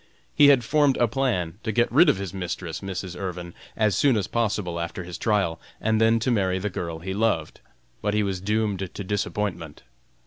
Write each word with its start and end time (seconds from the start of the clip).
He 0.33 0.47
had 0.47 0.63
formed 0.63 0.97
a 0.97 1.07
plan 1.07 1.59
to 1.61 1.71
get 1.71 1.91
rid 1.91 2.09
of 2.09 2.17
his 2.17 2.33
mistress, 2.33 2.79
Mrs. 2.81 3.15
Irvin, 3.15 3.53
as 3.77 3.95
soon 3.95 4.17
as 4.17 4.25
possible 4.25 4.79
after 4.79 5.03
his 5.03 5.15
trial, 5.19 5.61
and 5.79 6.01
then 6.01 6.17
to 6.21 6.31
marry 6.31 6.57
the 6.57 6.71
girl 6.71 6.97
he 6.97 7.13
loved, 7.13 7.59
but 8.01 8.15
he 8.15 8.23
was 8.23 8.41
doomed 8.41 8.79
to 8.95 9.03
disappointment. 9.03 9.83